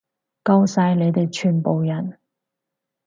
[0.43, 2.17] 吿晒你哋全部人！